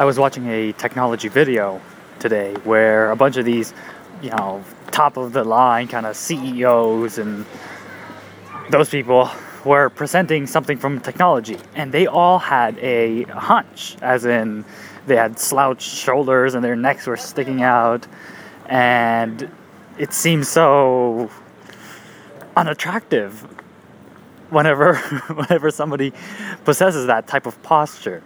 I 0.00 0.04
was 0.04 0.18
watching 0.18 0.48
a 0.48 0.72
technology 0.72 1.28
video 1.28 1.78
today 2.20 2.54
where 2.64 3.10
a 3.10 3.16
bunch 3.16 3.36
of 3.36 3.44
these, 3.44 3.74
you 4.22 4.30
know, 4.30 4.64
top 4.92 5.18
of 5.18 5.34
the 5.34 5.44
line 5.44 5.88
kind 5.88 6.06
of 6.06 6.16
CEOs 6.16 7.18
and 7.18 7.44
those 8.70 8.88
people 8.88 9.28
were 9.62 9.90
presenting 9.90 10.46
something 10.46 10.78
from 10.78 11.00
technology, 11.00 11.58
and 11.74 11.92
they 11.92 12.06
all 12.06 12.38
had 12.38 12.78
a 12.78 13.24
hunch, 13.24 13.98
as 14.00 14.24
in 14.24 14.64
they 15.06 15.16
had 15.16 15.38
slouched 15.38 15.82
shoulders 15.82 16.54
and 16.54 16.64
their 16.64 16.76
necks 16.76 17.06
were 17.06 17.18
sticking 17.18 17.60
out, 17.60 18.06
and 18.70 19.50
it 19.98 20.14
seemed 20.14 20.46
so 20.46 21.30
unattractive 22.56 23.42
whenever 24.48 24.94
whenever 25.34 25.70
somebody 25.70 26.14
possesses 26.64 27.06
that 27.06 27.26
type 27.26 27.44
of 27.44 27.62
posture. 27.62 28.22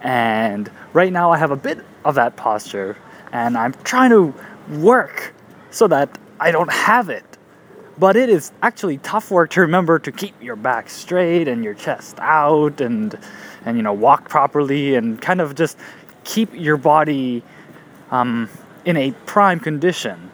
And 0.00 0.70
right 0.92 1.12
now 1.12 1.30
I 1.30 1.38
have 1.38 1.50
a 1.50 1.56
bit 1.56 1.84
of 2.04 2.14
that 2.14 2.36
posture 2.36 2.96
and 3.32 3.56
I'm 3.56 3.74
trying 3.84 4.10
to 4.10 4.34
work 4.78 5.34
so 5.70 5.86
that 5.88 6.18
I 6.40 6.50
don't 6.50 6.72
have 6.72 7.08
it. 7.08 7.24
But 7.98 8.16
it 8.16 8.28
is 8.28 8.52
actually 8.62 8.98
tough 8.98 9.30
work 9.30 9.50
to 9.50 9.60
remember 9.60 9.98
to 9.98 10.12
keep 10.12 10.40
your 10.40 10.54
back 10.56 10.88
straight 10.88 11.48
and 11.48 11.64
your 11.64 11.74
chest 11.74 12.16
out 12.20 12.80
and 12.80 13.18
and 13.64 13.76
you 13.76 13.82
know 13.82 13.92
walk 13.92 14.28
properly 14.28 14.94
and 14.94 15.20
kind 15.20 15.40
of 15.40 15.56
just 15.56 15.76
keep 16.22 16.54
your 16.54 16.76
body 16.76 17.42
um, 18.12 18.48
in 18.84 18.96
a 18.96 19.10
prime 19.26 19.58
condition. 19.58 20.30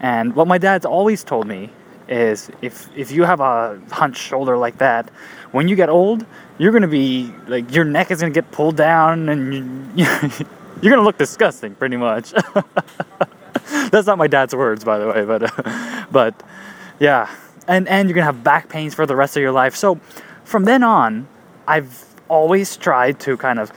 And 0.00 0.34
what 0.34 0.48
my 0.48 0.58
dad's 0.58 0.86
always 0.86 1.22
told 1.22 1.46
me 1.46 1.70
is 2.12 2.50
if 2.60 2.88
if 2.96 3.10
you 3.10 3.24
have 3.24 3.40
a 3.40 3.80
hunched 3.90 4.20
shoulder 4.20 4.56
like 4.56 4.78
that, 4.78 5.08
when 5.52 5.66
you 5.68 5.76
get 5.76 5.88
old, 5.88 6.26
you're 6.58 6.72
gonna 6.72 6.86
be 6.86 7.32
like 7.48 7.74
your 7.74 7.84
neck 7.84 8.10
is 8.10 8.20
gonna 8.20 8.32
get 8.32 8.50
pulled 8.50 8.76
down 8.76 9.28
and 9.28 9.98
you, 9.98 10.06
you're 10.82 10.92
gonna 10.92 11.02
look 11.02 11.18
disgusting, 11.18 11.74
pretty 11.74 11.96
much. 11.96 12.32
That's 13.90 14.06
not 14.06 14.18
my 14.18 14.26
dad's 14.26 14.54
words, 14.54 14.84
by 14.84 14.98
the 14.98 15.06
way, 15.08 15.24
but 15.24 16.08
but 16.12 16.42
yeah, 17.00 17.34
and 17.66 17.88
and 17.88 18.08
you're 18.08 18.14
gonna 18.14 18.26
have 18.26 18.44
back 18.44 18.68
pains 18.68 18.94
for 18.94 19.06
the 19.06 19.16
rest 19.16 19.36
of 19.36 19.40
your 19.40 19.52
life. 19.52 19.74
So 19.74 19.98
from 20.44 20.64
then 20.64 20.82
on, 20.82 21.26
I've 21.66 22.04
always 22.28 22.76
tried 22.76 23.20
to 23.20 23.36
kind 23.36 23.58
of 23.58 23.72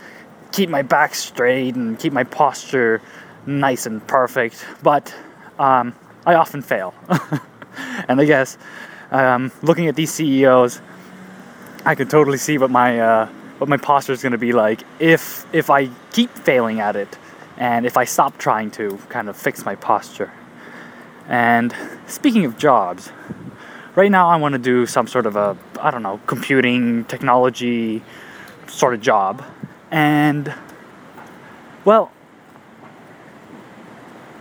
keep 0.52 0.70
my 0.70 0.82
back 0.82 1.16
straight 1.16 1.76
and 1.76 1.98
keep 2.00 2.14
my 2.14 2.24
posture 2.24 3.02
nice 3.46 3.86
and 3.86 4.06
perfect, 4.08 4.66
but 4.84 5.14
um, 5.60 5.94
I 6.26 6.36
often 6.36 6.62
fail. 6.62 6.94
and 8.08 8.20
I 8.20 8.26
guess 8.26 8.58
um, 9.12 9.52
looking 9.62 9.88
at 9.88 9.96
these 9.96 10.12
CEOs, 10.12 10.82
I 11.86 11.96
could 11.96 12.10
totally 12.10 12.38
see 12.38 12.58
what 12.58 12.72
my 12.72 13.00
uh, 13.00 13.28
what 13.58 13.70
my 13.70 13.78
posture 13.78 14.14
is 14.14 14.22
going 14.22 14.32
to 14.32 14.38
be 14.38 14.52
like 14.52 14.82
if 15.00 15.46
if 15.54 15.70
I 15.70 15.90
keep 16.12 16.30
failing 16.32 16.80
at 16.80 16.96
it, 16.96 17.18
and 17.58 17.86
if 17.86 17.98
I 17.98 18.06
stop 18.06 18.38
trying 18.38 18.72
to 18.72 18.98
kind 19.10 19.30
of 19.30 19.38
fix 19.38 19.66
my 19.66 19.76
posture. 19.76 20.32
And 21.28 21.76
speaking 22.08 22.46
of 22.46 22.58
jobs, 22.58 23.12
right 23.96 24.12
now 24.12 24.28
I 24.28 24.36
want 24.36 24.54
to 24.54 24.60
do 24.60 24.86
some 24.86 25.08
sort 25.08 25.26
of 25.26 25.36
a 25.36 25.58
I 25.80 25.92
don't 25.92 26.04
know 26.04 26.20
computing 26.26 27.06
technology 27.06 28.04
sort 28.68 28.94
of 28.94 29.02
job, 29.02 29.44
and 29.92 30.54
well, 31.84 32.12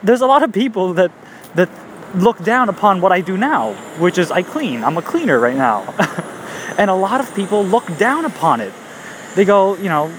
there's 0.03 0.23
a 0.23 0.27
lot 0.27 0.43
of 0.43 0.53
people 0.53 0.95
that 0.95 1.13
that 1.55 1.69
look 2.15 2.43
down 2.43 2.69
upon 2.69 3.01
what 3.01 3.13
I 3.13 3.21
do 3.21 3.37
now, 3.37 3.73
which 3.99 4.19
is 4.19 4.31
I 4.31 4.43
clean. 4.43 4.85
I'm 4.85 4.97
a 4.97 5.03
cleaner 5.03 5.39
right 5.39 5.57
now. 5.57 5.83
and 6.79 6.91
a 6.91 6.95
lot 6.95 7.21
of 7.21 7.35
people 7.35 7.65
look 7.65 7.87
down 7.99 8.25
upon 8.25 8.61
it. 8.61 8.73
They 9.35 9.45
go, 9.45 9.77
you 9.77 9.89
know, 9.89 10.13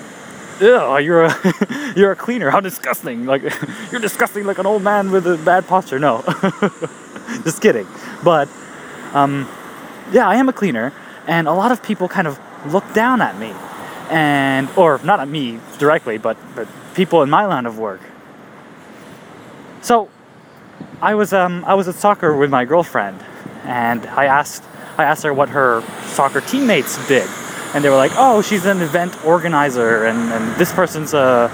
Ew, 0.59 0.99
you're 0.99 1.25
a 1.25 1.93
you're 1.97 2.11
a 2.11 2.15
cleaner. 2.15 2.49
How 2.49 2.61
disgusting! 2.61 3.25
Like 3.25 3.41
you're 3.91 3.99
disgusting, 3.99 4.45
like 4.45 4.57
an 4.57 4.65
old 4.65 4.83
man 4.83 5.11
with 5.11 5.27
a 5.27 5.37
bad 5.37 5.67
posture. 5.67 5.99
No, 5.99 6.23
just 7.43 7.61
kidding. 7.61 7.85
But 8.23 8.47
um, 9.13 9.49
yeah, 10.13 10.27
I 10.27 10.35
am 10.35 10.47
a 10.47 10.53
cleaner, 10.53 10.93
and 11.27 11.49
a 11.49 11.51
lot 11.51 11.73
of 11.73 11.83
people 11.83 12.07
kind 12.07 12.25
of 12.25 12.39
look 12.71 12.85
down 12.93 13.21
at 13.21 13.37
me, 13.37 13.53
and 14.09 14.69
or 14.77 14.99
not 15.03 15.19
at 15.19 15.27
me 15.27 15.59
directly, 15.77 16.17
but 16.17 16.37
but 16.55 16.69
people 16.93 17.21
in 17.21 17.29
my 17.29 17.45
line 17.45 17.65
of 17.65 17.77
work. 17.77 17.99
So 19.81 20.09
I 21.05 21.13
was 21.13 21.33
um, 21.33 21.63
I 21.67 21.75
was 21.75 21.87
at 21.87 21.93
soccer 21.93 22.35
with 22.35 22.49
my 22.49 22.65
girlfriend, 22.65 23.23
and 23.63 24.03
I 24.07 24.25
asked 24.25 24.63
I 24.97 25.03
asked 25.03 25.21
her 25.21 25.35
what 25.35 25.49
her 25.49 25.83
soccer 26.07 26.41
teammates 26.41 26.97
did, 27.07 27.29
and 27.75 27.83
they 27.83 27.91
were 27.91 27.95
like, 27.95 28.13
"Oh, 28.15 28.41
she's 28.41 28.65
an 28.65 28.81
event 28.81 29.23
organizer, 29.23 30.05
and, 30.05 30.17
and 30.33 30.55
this 30.55 30.73
person's 30.73 31.13
a 31.13 31.51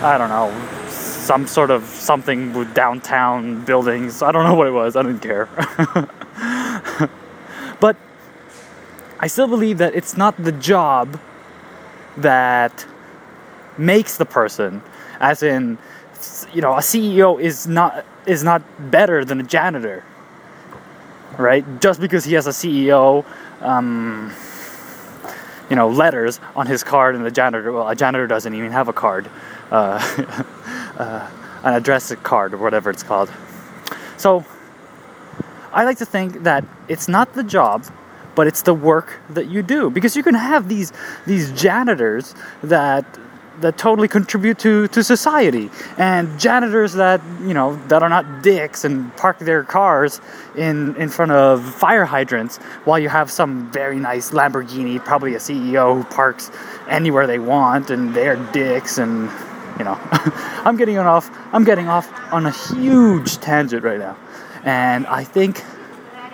I 0.00 0.16
don't 0.16 0.30
know 0.30 0.50
some 0.88 1.46
sort 1.46 1.70
of 1.70 1.84
something 1.84 2.54
with 2.54 2.72
downtown 2.72 3.62
buildings. 3.66 4.22
I 4.22 4.32
don't 4.32 4.44
know 4.44 4.54
what 4.54 4.66
it 4.66 4.70
was. 4.70 4.96
I 4.96 5.02
didn't 5.02 5.20
care." 5.20 5.44
but 7.78 7.98
I 9.20 9.26
still 9.26 9.46
believe 9.46 9.76
that 9.76 9.94
it's 9.94 10.16
not 10.16 10.42
the 10.42 10.52
job 10.52 11.20
that 12.16 12.86
makes 13.76 14.16
the 14.16 14.24
person, 14.24 14.80
as 15.20 15.42
in, 15.42 15.76
you 16.52 16.60
know, 16.60 16.74
a 16.74 16.80
CEO 16.80 17.40
is 17.40 17.66
not 17.66 18.04
is 18.26 18.42
not 18.42 18.62
better 18.90 19.24
than 19.24 19.40
a 19.40 19.42
janitor, 19.42 20.04
right? 21.38 21.64
Just 21.80 22.00
because 22.00 22.24
he 22.24 22.34
has 22.34 22.46
a 22.46 22.50
CEO, 22.50 23.24
um, 23.60 24.32
you 25.70 25.76
know, 25.76 25.88
letters 25.88 26.40
on 26.54 26.66
his 26.66 26.82
card, 26.82 27.14
and 27.14 27.24
the 27.24 27.30
janitor, 27.30 27.72
well, 27.72 27.88
a 27.88 27.94
janitor 27.94 28.26
doesn't 28.26 28.54
even 28.54 28.72
have 28.72 28.88
a 28.88 28.92
card, 28.92 29.30
uh, 29.70 29.74
uh, 30.98 31.30
an 31.62 31.74
address 31.74 32.14
card 32.22 32.54
or 32.54 32.58
whatever 32.58 32.90
it's 32.90 33.02
called. 33.02 33.30
So, 34.16 34.44
I 35.72 35.84
like 35.84 35.98
to 35.98 36.06
think 36.06 36.42
that 36.44 36.64
it's 36.88 37.08
not 37.08 37.34
the 37.34 37.42
job, 37.42 37.84
but 38.34 38.46
it's 38.46 38.62
the 38.62 38.74
work 38.74 39.20
that 39.30 39.46
you 39.46 39.62
do 39.62 39.90
because 39.90 40.16
you 40.16 40.22
can 40.22 40.34
have 40.34 40.68
these 40.68 40.92
these 41.26 41.52
janitors 41.52 42.34
that 42.62 43.04
that 43.60 43.78
totally 43.78 44.08
contribute 44.08 44.58
to, 44.60 44.88
to 44.88 45.02
society. 45.02 45.70
And 45.98 46.38
janitors 46.38 46.94
that 46.94 47.20
you 47.40 47.54
know 47.54 47.76
that 47.88 48.02
are 48.02 48.08
not 48.08 48.42
dicks 48.42 48.84
and 48.84 49.14
park 49.16 49.38
their 49.38 49.64
cars 49.64 50.20
in 50.56 50.94
in 50.96 51.08
front 51.08 51.32
of 51.32 51.64
fire 51.74 52.04
hydrants 52.04 52.58
while 52.84 52.98
you 52.98 53.08
have 53.08 53.30
some 53.30 53.70
very 53.72 53.98
nice 53.98 54.30
Lamborghini 54.30 55.02
probably 55.04 55.34
a 55.34 55.38
CEO 55.38 55.96
who 55.96 56.04
parks 56.04 56.50
anywhere 56.88 57.26
they 57.26 57.38
want 57.38 57.90
and 57.90 58.14
they're 58.14 58.36
dicks 58.52 58.98
and 58.98 59.30
you 59.78 59.84
know 59.84 59.98
I'm 60.64 60.76
getting 60.76 60.98
off 60.98 61.30
I'm 61.52 61.64
getting 61.64 61.88
off 61.88 62.10
on 62.32 62.46
a 62.46 62.50
huge 62.50 63.38
tangent 63.38 63.82
right 63.82 63.98
now. 63.98 64.16
And 64.64 65.06
I 65.06 65.24
think 65.24 65.62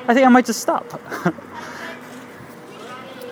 I 0.09 0.15
think 0.15 0.27
I 0.27 0.29
might 0.29 0.47
just 0.47 0.61
stop 0.61 1.01